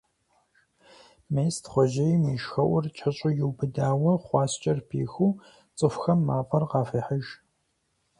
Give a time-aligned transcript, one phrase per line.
[1.33, 5.37] Мес Тхъуэжьейм и шхуэӀур кӀэщӀу иубыдауэ, хъуаскӀэр пихыу,
[5.77, 7.25] цӀыхухэм мафӀэр къахуехьыж.